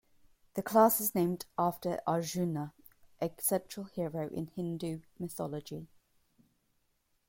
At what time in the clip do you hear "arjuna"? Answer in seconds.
2.07-2.73